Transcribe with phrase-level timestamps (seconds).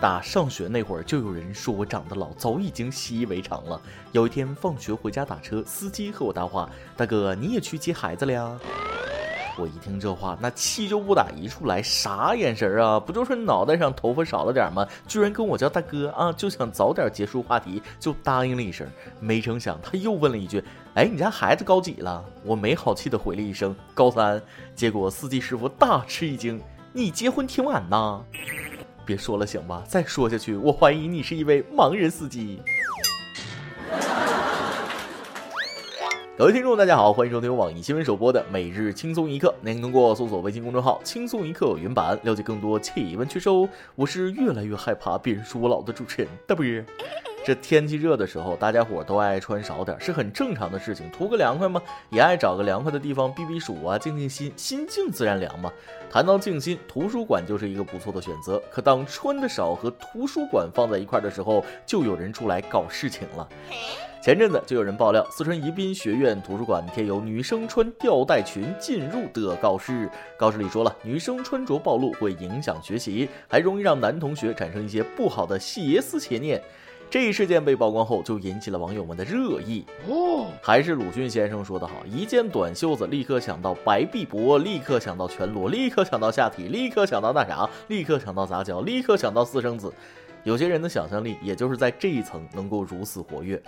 [0.00, 3.78] 打上学那会儿就有人说我长得老，早已经习以为常了。
[4.12, 8.58] 有一天放学回家打车，司机和我搭话：“大哥，你也去接孩子了呀？”
[9.58, 12.98] 我一听这话，那气就不打一处来，啥眼神啊？
[12.98, 14.86] 不就是脑袋上头发少了点吗？
[15.06, 16.32] 居然跟我叫大哥啊！
[16.32, 18.86] 就想早点结束话题，就答应了一声。
[19.18, 20.64] 没成想他又问了一句
[20.94, 24.40] ：“哎，你家孩子高几了？”我没好气的回了一声：“高三。”
[24.74, 26.58] 结果司机师傅大吃一惊
[26.94, 28.24] ：“你结婚挺晚呐？”
[29.10, 29.82] 别说了，行吧？
[29.88, 32.62] 再说下去，我怀疑你是一位盲人司机。
[36.38, 39.52] 各位听众，大家好，欢迎收听网易新闻首播的每日轻松一刻。
[39.62, 43.68] 您通过搜索微信公众号“轻松一刻”原版了解更多气温趋势哦。
[43.96, 46.64] 我是越来越害怕别人说我老的主持人大波。
[47.42, 51.08] 这天气热的时候，大家伙都爱穿少点，是很正常的事情。
[51.10, 55.72] 图个凉快嘛，也爱找个凉快的地方避避暑啊，静静心，心静自然凉嘛。
[56.10, 58.62] 谈到静心，图书馆就是一个不错的选择。
[58.70, 63.48] 可当穿的少和图书馆放在一块的时候，就有人出来搞事情了。
[64.22, 76.62] 前阵子就有人爆料，四川宜宾学院图书馆贴有女生穿吊带裙进入的告示，告示里说了，女生穿着暴露会影响学习，还容易让男同学产生一些不好的邪思邪念。
[77.10, 79.84] 这一事件被曝光后，就引起了网友们的热议。
[80.08, 89.92] 哦，还是鲁迅先生说的好，一件短袖子立刻想到白臂膊，立刻想到全裸，立刻想到下体，立刻想到那啥，立刻想到杂交，立刻想到私生子。
[90.44, 93.60] 有些人的想象力，也就是在这一层能够如此活跃。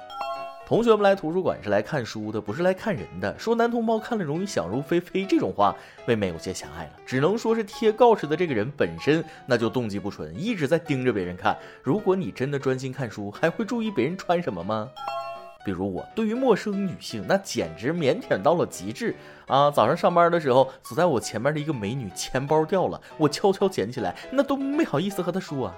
[0.64, 3.38] 同学们来图书馆是来看书的，不是来看人的。
[3.38, 5.74] 说男同胞看了容易想入非非这种话，
[6.06, 6.92] 未免有些狭隘了。
[7.04, 11.56] 只能说是贴告示的这个人本身那就动机不纯，一直在盯着别人看。
[11.82, 14.88] 如果你真的专心看书，还会注意别人穿什么吗？
[15.64, 19.14] 比如我对于陌生女性，那简直腼腆到了极致
[19.46, 19.70] 啊！
[19.70, 25.74] 早上上班的时候，走在我前面的一个美女钱包掉了，我悄悄捡起来，那都没好意思和她说啊。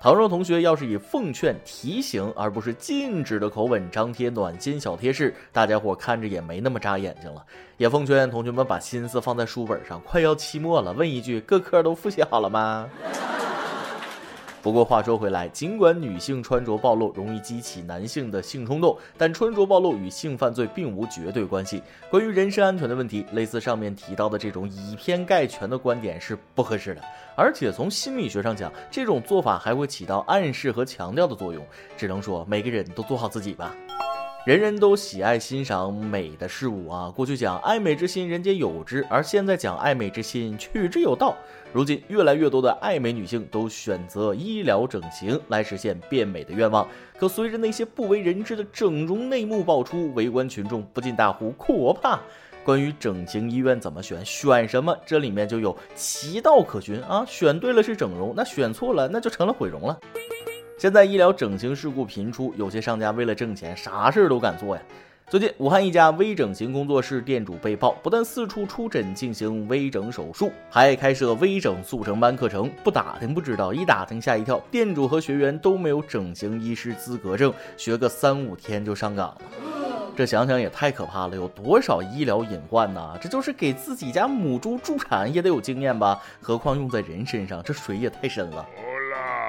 [0.00, 7.44] 倘若同学要是以奉劝、提醒而不是禁止的口吻张贴暖心小贴士，大家伙看着也没那么扎眼睛了。
[7.78, 12.88] 也奉劝同学们把心思放在书本上，快要期末了，问一句：各科都复习好了吗？
[14.60, 21.82] 不过话说回来，尽管女性穿着暴露容易激起男性的性冲动，但穿着暴露与性犯罪并无绝对关系。
[22.10, 27.02] 关于人身安全的问题，类似上面提到的这种以偏概全的观点是不合适的。
[27.36, 31.64] 而且从心理学上讲，这种做法还会起到暗示和强调的作用。
[31.96, 33.74] 只能说每个人都做好自己吧。
[34.44, 37.12] 人人都喜爱欣赏美的事物啊！
[37.14, 41.36] 过去讲爱美之心，人皆有之，而现在讲爱美之心，取之有道。
[41.72, 46.88] 如今，越来越多的爱美女性都选择医疗整形来实现变美的愿望。
[47.18, 52.18] 可随着那些不为人知的整容内幕爆出，围观群众不禁大呼可怕。
[52.64, 57.22] 关于整形医院怎么选，选什么，这里面就有奇道可循啊！
[57.28, 59.98] 选对了是整容，那选错了那就成了毁容了。
[60.78, 64.82] 现在医疗整形事故频出，有些商家为了挣钱，啥事儿都敢做呀。
[65.28, 72.70] 最近，武汉一家微整形工作室店主被曝，不但四处出诊进行微整手术，还开设微整速成班课程。
[72.84, 79.38] 不打听不知道，一打听吓一跳，店主和学员都没有整形医师资格证，学个三五天就上岗了。
[80.16, 83.18] 这想想也太可怕了，有多少医疗隐患呢？
[83.20, 86.22] 这就是给自己家母猪助产也得有经验吧？
[86.40, 88.64] 何况用在人身上，这水也太深了。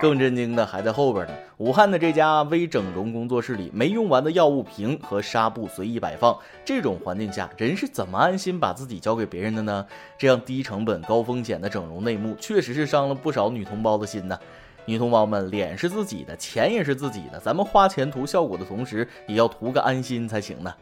[0.01, 1.33] 更震惊的还在后边呢。
[1.57, 6.37] 武汉的这家微整容工作室里，没用完的药物瓶和纱布随意摆放。
[6.63, 9.85] 这种环境下，人是怎么安心把自己交给别人的呢？
[10.17, 14.39] 这样低成本高风险的整容内幕，确实是伤了不少女同胞的心呢。
[14.85, 20.73] 女同胞们，脸是自己的，钱也是自己的，咱们花钱图效果的同时，也要图个安心才行呢。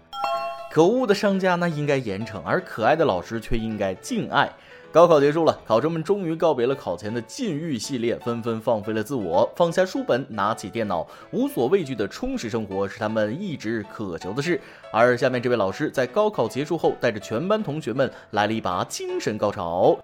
[0.69, 4.47] 可恶的商家那应该严惩，而可爱的老师却应该敬爱。
[4.97, 14.59] 高考结束了，考生们终于告别了考前的禁欲系列，纷纷放飞了自我，放下书本，拿起电脑，无所畏惧的充实生活是他们一直渴求的事。
[14.91, 19.95] 而下面这位老师在高考结束后，带着全班同学们来了一把精神高潮。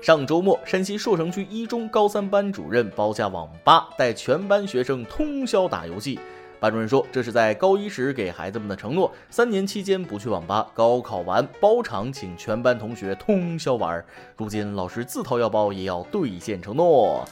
[0.00, 6.20] 上周末，山西朔城区一中高三班主任包下网吧，带全班学生通宵打游戏。
[6.60, 14.04] 班主任说：“这是在高一时给孩子们的承诺，三年期间不去网吧，高考完包场请全班同学通宵玩。
[14.36, 17.26] 如今老师自掏腰包也要兑现承诺。”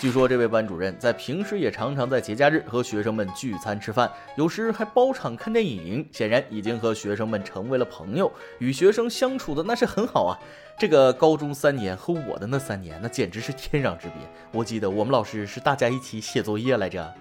[0.00, 10.36] 据说这位班主任在平时也常常在节假日和学生们聚餐吃饭，有时还包场看电影，显然已经和学生们成为了朋友，与学生相处的那是很好啊。
[10.78, 14.16] 这个高中三年和我的那三年，那简直是天壤之别。
[14.52, 17.14] 我记得我们老师是大家一起写作业来着。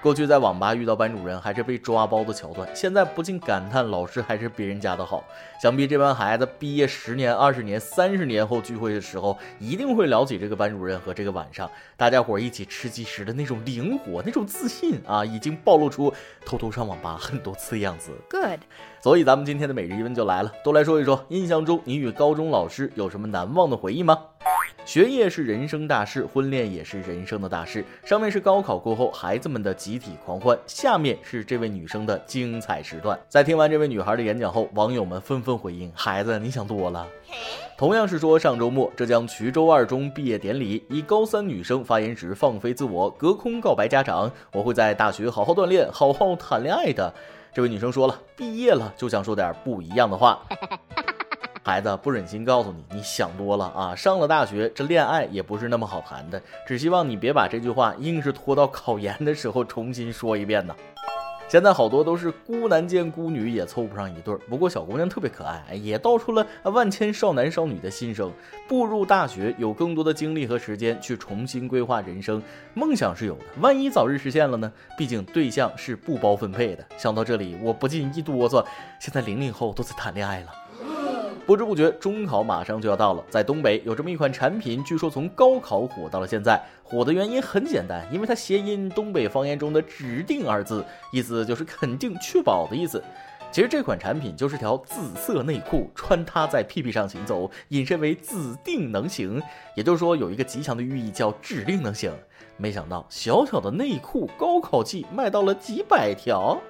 [0.00, 5.24] 过去在网吧遇到班主任还是被抓包的桥段，现在不禁感叹老师还是别人家的好。
[5.60, 16.14] 想必这帮孩子毕业十年、二十年、三十年后聚会的时候，一定会聊起这个班主任和这个晚上大家伙一起吃鸡时的那种灵活、那种自信啊，已经暴露出
[16.46, 18.12] 偷偷上网吧很多次的样子。
[18.30, 18.60] Good。
[19.00, 24.18] 所以咱们今天的每日一问就来了，都来说一说，印象中你与高中老师有什么难忘的回忆吗？
[24.84, 27.84] 学业是人生大事，婚恋也是人生的大事。
[28.04, 33.18] 上面是高考过后孩子们的集体狂欢，下面是这位女生的精彩时段。
[33.28, 37.06] 在听完这位女孩的演讲后，网友们纷纷回应：“孩子，你想多了。”
[37.76, 47.12] 同样是说上周末浙江衢州二中毕业典礼，一高三女生发言时放飞自我，隔空告白家长：“我会在大学好好锻炼，好好谈恋爱的。”
[47.58, 50.40] 这位女生说了：“毕业了就想说点不一样的话。”
[51.64, 53.96] 孩子不忍心告诉你，你想多了啊！
[53.96, 56.40] 上了大学，这恋爱也不是那么好谈的。
[56.64, 60.76] 只希望你别把这句话硬是拖到考研的时候重新说一遍呢。
[61.48, 68.30] 现在好多都是孤男见孤女也凑不上一对儿，不过小姑娘特别可爱，也道出了万千少男少女的心声。
[68.68, 72.42] 步入大学，有更多的精力和时间去重新规划人生，
[72.74, 74.70] 梦想是有的，万一早日实现了呢？
[74.98, 76.84] 毕竟对象是不包分配的。
[76.98, 78.62] 想到这里，我不禁一哆嗦，
[79.00, 80.48] 现在零零后都在谈恋爱了。
[81.48, 83.24] 不知不觉，中考马上就要到了。
[83.30, 86.62] 在东北有这么一款产品，据说从高考火到了现在。
[86.84, 93.02] 火的原因很简单，因为它谐音东北方言中的“指定”二字，意思就是肯定、确保的意思。
[93.50, 99.40] 其实这款产品就是条紫色内裤，穿它在屁屁上行走，引申为“指定能行”，
[99.74, 102.12] 也就是说有一个极强的寓意，叫“指定能行”。
[102.58, 106.60] 没想到小小的内裤，高考季卖到了几百条。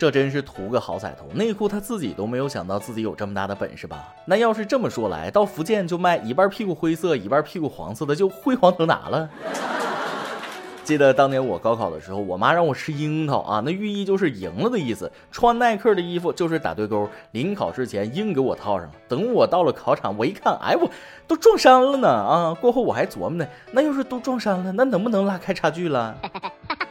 [0.00, 4.14] 这真是图个好彩头，内裤他自己都没有想到自己有这么大的本事吧？
[4.24, 9.28] 那要是这么说来，到福建就卖一半屁股灰色，一半屁股黄色的，就辉煌腾达了？
[10.84, 15.12] 记得当年我高考的时候，我妈让我吃樱桃啊，那寓意就是赢了的意思。
[15.30, 18.94] 穿耐克的衣服就是打对勾，临考之前硬给我套上了。
[19.06, 20.90] 等我到了考场，我一看，哎，我
[21.26, 22.56] 都撞衫了呢啊！
[22.58, 26.16] 过后我还琢磨呢，那要是都撞衫了，那能不能拉开差距了？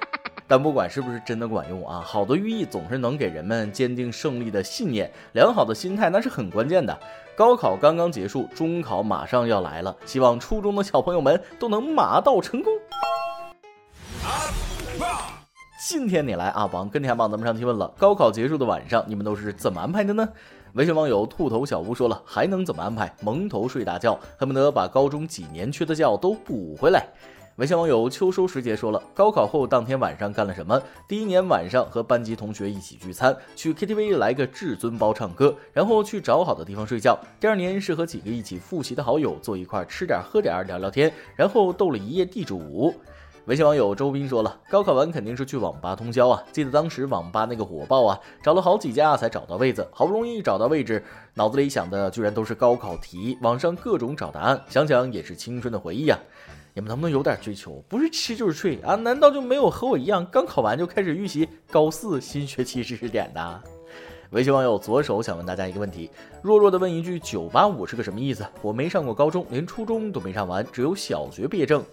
[0.50, 7.00] 但不管是不是真的管用啊，好的寓意总是能给人们坚定胜利的信念，良好的心态那是很关键的。
[7.38, 12.74] 高考刚刚结束，中考马上要来了，希望初中的小朋友们都能马到成功。
[15.88, 20.28] 今天你来阿王跟天帮咱们上提问了，高考结束的晚上，你们都是怎么安排的呢？
[20.74, 23.14] 微信网友兔头小屋说了，还能怎么安排？
[23.22, 27.06] 蒙头睡大觉，恨不得把高中几年缺的觉都补回来。
[27.60, 30.82] 微信网友秋收时节说了，高考后当天晚上干了什么？
[31.10, 37.20] 第一年晚上和班级同学一起聚餐，去 KTV 来个至尊包唱歌，然后去找好的地方睡觉。
[37.38, 42.96] 第二年是和几个一起复习的好友坐一块吃点喝点聊聊天，然后斗了一夜地主。
[43.44, 46.42] 微信网友周斌说了，高考完肯定是去网吧通宵啊！
[46.54, 51.04] 记得当时网吧那个火爆啊，找了好几家才找到位子，好不容易找到位置，
[51.34, 56.18] 脑子里想的居然都是高考题，网上各种找答案，想想也是青春的回忆啊。
[56.80, 57.84] 你们能不能有点追求？
[57.90, 58.96] 不是吃就是睡啊？
[58.96, 63.64] 难道就没有和我一样刚考完就开始预习高四新学期知识点的？
[64.30, 66.10] 微信网友左手想问大家一个问题：
[66.42, 68.46] 弱弱的问一句，九八五是个什么意思？
[68.62, 71.84] 我没上过高中，连初中都没上完，只有小学毕业证。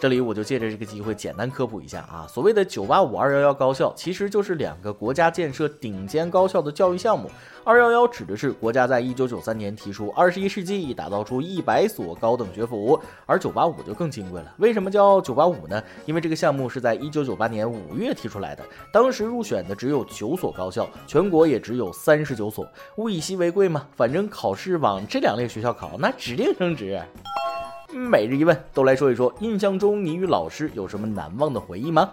[0.00, 7.30] 这里我就借着这个机会简单科普一下啊，所谓的九八五二幺幺高校，其实就是两个国家建设顶尖高校的教育项目。
[7.64, 14.54] 二幺幺指的是国家在一九九三年提出二十一世纪打造出一百所高等学府，而九八五就更金贵了。
[14.58, 15.82] 为什么叫九八五呢？
[16.04, 22.68] 因为这个项目是在一九九八年五月提出来的，当时入选的只有九所高校，全国也只有三十九所。
[22.96, 27.00] 物以稀为贵嘛，反正考试往这两类学校考，那指定升值。
[27.94, 32.10] 每日一问，都来说一说，印象中你与老师有什么难忘的回忆吗？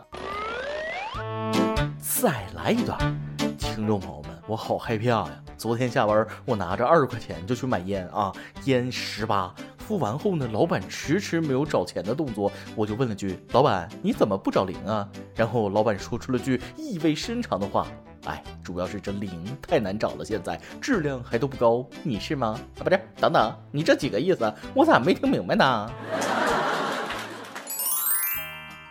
[2.00, 3.20] 再来一段，
[3.58, 5.28] 听众朋友们，我好害怕呀！
[5.58, 8.32] 昨天下班，我拿着二十块钱就去买烟啊，
[8.66, 17.88] 烟十八，付完后呢，老板迟迟没有找钱的动作，我就问了句：“老板，你怎么不找零啊？”然后老板说出了句意味深长的话。
[18.25, 22.60] 哎，主要是这零太难找了，现在质量还都不高，你是吗？
[22.80, 25.92] 啊，不是，等等，你这几个意思，我咋没听明白呢？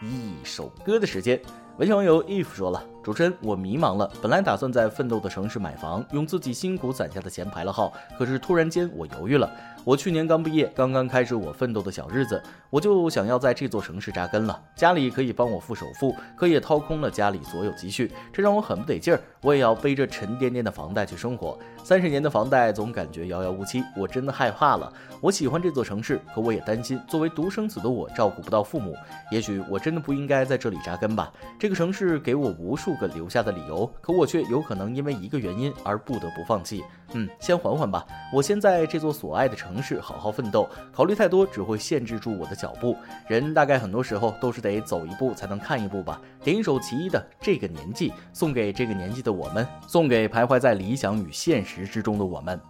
[0.03, 1.41] 一首歌的时间，
[1.77, 4.11] 文小友 if 说了，主持人，我迷茫了。
[4.21, 9.51] 本来打算在奋斗的城市买房，用自己辛苦攒下的钱排了号，可是突然间我犹豫了。
[9.83, 14.63] 我去年刚毕业，刚刚开始我奋斗的小日子，我就想要在这座城市扎根了。
[14.77, 19.21] 家里可以帮我付首付，可也掏空了家里所有积蓄，这让我很不得劲儿。
[19.41, 24.93] 我也要背着沉甸甸的房贷去生活，三十年的房贷总感觉遥遥无期，我真的害怕了。
[25.23, 28.95] 我喜欢这座城市，可我也担心作为独生子的我照顾不到父母。
[29.31, 31.33] 也许我真的不应该在这里扎根吧。
[31.59, 36.85] 这个城市给我无数个留下的理由，可我却有可能因为一个原因而不得不放弃。
[37.13, 38.07] 嗯，先缓缓吧。
[38.33, 42.97] 我先在这座所爱的城市好好奋斗，考虑太多只会限制住我的脚步。
[43.27, 46.21] 人大概很多时候都是得走一步才能看一步吧。
[46.45, 52.61] 点一首齐一的《这个年纪》，送给这个年纪的我们，送给徘徊在理想与现实之中的我们。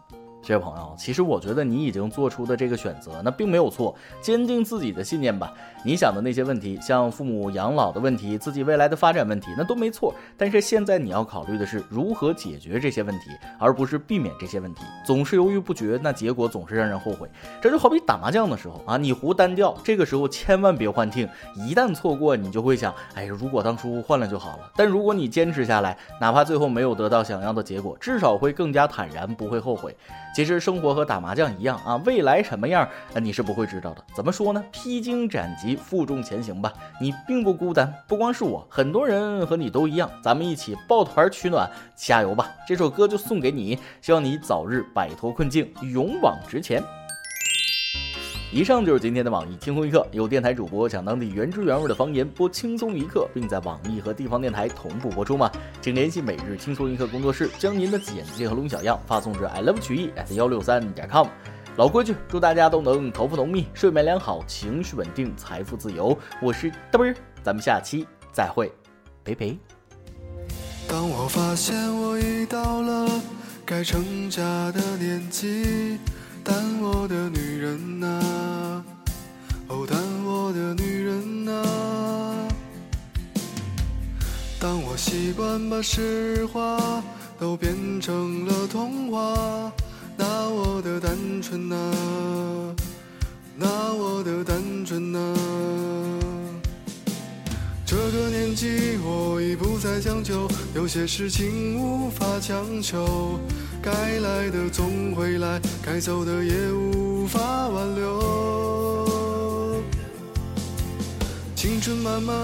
[0.43, 3.95] 这位朋友，其实我觉得你已经做出的这个选择，那并没有错。
[4.23, 5.53] 坚定自己的信念吧。
[5.85, 10.15] 你想的那些问题，像父母养老的问题，自己未来的发展问题，那都没错。
[10.39, 14.83] 但是现在你要考虑的是如何解决这些问题，而不是避免这些问题。
[15.05, 17.29] 总是犹豫不决，那结果总是让人后悔。
[17.61, 24.71] 这就好比打麻将的时候啊，你胡单调，这个时候千万别换听，一旦错过，你就会想，哎，如果当初换了就好了。
[24.75, 29.95] 但如果你坚持下来，哪怕最后没有得到想要的结果，至少会更加坦然，不会后悔。
[30.35, 32.89] 其实生活和打麻将一样啊，未来什么样，
[33.21, 34.05] 你是不会知道的。
[34.15, 34.65] 怎么说呢？
[34.71, 36.73] 披荆斩棘，负重前行吧。
[37.01, 40.11] 你并不孤单，不光是我，很多人和你都一样。
[40.23, 42.49] 咱们一起抱团取暖，加油吧！
[42.67, 46.83] 这首歌就送给你，希望你早日摆脱困境，勇往直前。
[48.53, 55.49] 以上就是今天的网易轻松一刻，有电台主播讲当地原汁原味的方言，播轻松一刻，并在网易和地方电台同步播出吗？
[55.81, 61.29] 请联系每日轻松一刻工作室，将您的简介和录小样发送至 i love 曲艺 at 幺六三点 com。
[61.77, 66.19] 老规矩，祝大家都能头发浓密，睡眠良好，情绪稳定，财富自由。
[66.43, 67.15] 我是嘚儿，
[67.45, 68.73] 咱们下期再会，
[69.23, 69.57] 拜拜。
[70.89, 73.09] 当我发现我已到了
[73.65, 74.43] 该成家
[74.73, 76.01] 的年纪。
[76.53, 78.85] 但我的女人啊，
[79.69, 81.63] 哦，但我的女人啊，
[84.59, 87.01] 当我习惯把实话
[87.39, 89.73] 都变成了童话，
[90.17, 92.75] 那我的单纯啊，
[93.57, 95.37] 那我的单纯啊，
[97.87, 103.39] 这个年纪我已不再将就，有些事情无法强求。
[103.83, 109.83] 该来的总会来，该走的也无法挽留。
[111.57, 112.37] 青春慢慢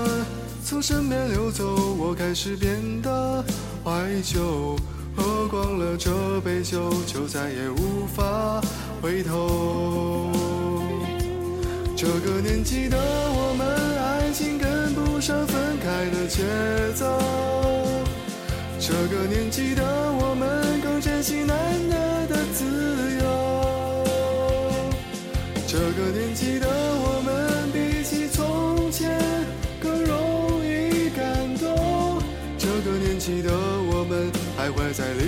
[0.65, 1.65] 从身边流走，
[1.99, 3.45] 我开始变得
[3.85, 4.77] 怀旧。
[5.17, 6.11] 喝光了这
[6.43, 8.61] 杯酒，就再也无法
[9.01, 10.31] 回头。
[11.97, 13.67] 这个年纪的我们，
[13.99, 16.43] 爱情跟不上分开的节
[16.95, 17.19] 奏。
[18.79, 19.83] 这个年纪的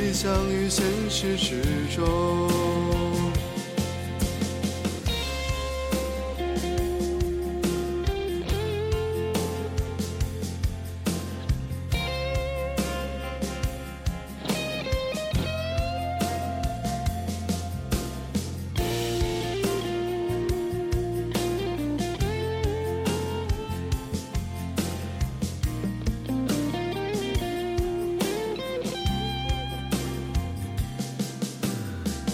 [0.08, 1.60] 理想与现实之
[1.94, 3.07] 中。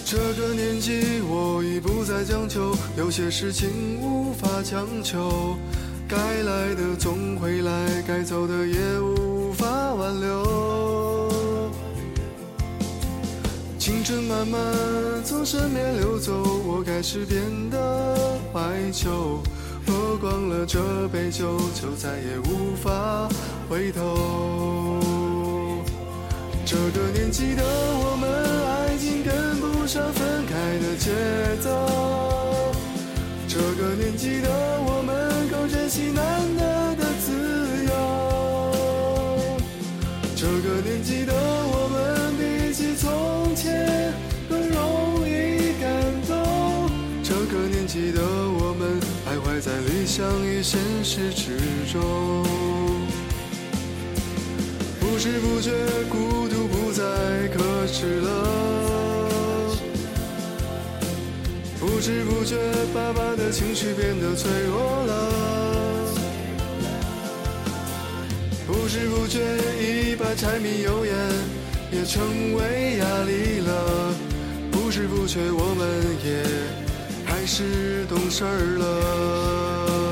[0.07, 5.57] 这个年纪，我已不再将就，有些事情无法强求。
[6.07, 11.31] 该来的总会来，该走的也无法挽留。
[13.79, 14.61] 青春慢慢
[15.23, 16.33] 从身边流走，
[16.67, 19.41] 我开始变得怀旧。
[19.87, 23.27] 喝光了这杯酒，就再也无法
[23.67, 24.99] 回头。
[26.63, 28.44] 这个年纪的我们，
[29.87, 31.11] 上分开的节
[31.61, 31.69] 奏。
[33.47, 34.49] 这个年纪的
[34.81, 37.31] 我们，更珍惜难得的自
[37.85, 37.91] 由。
[40.35, 44.11] 这个年纪的我们，比起从前
[44.49, 45.85] 更容易感
[46.27, 46.89] 动。
[47.23, 51.57] 这个年纪的我们，徘徊在理想与现实之
[51.93, 52.43] 中。
[54.99, 55.71] 不知不觉，
[56.09, 57.03] 孤独不再
[57.53, 59.04] 可耻了。
[62.05, 62.55] 不知不觉，
[62.93, 66.13] 爸爸的情绪变得脆弱了。
[68.67, 69.39] 不知不觉，
[69.81, 71.15] 一把柴米油盐
[71.91, 74.13] 也成为压力了。
[74.71, 75.89] 不知不觉，我们
[76.23, 76.43] 也
[77.25, 78.43] 开始懂事
[78.77, 80.04] 了。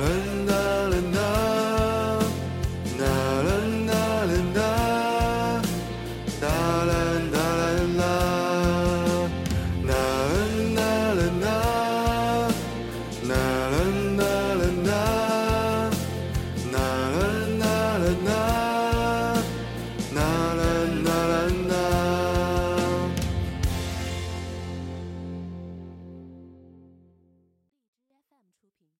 [0.00, 0.37] Oh.